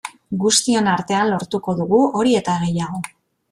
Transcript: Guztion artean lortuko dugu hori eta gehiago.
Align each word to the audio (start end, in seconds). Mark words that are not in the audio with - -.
Guztion 0.43 0.89
artean 0.93 1.29
lortuko 1.35 1.77
dugu 1.83 2.01
hori 2.21 2.35
eta 2.43 2.59
gehiago. 2.65 3.07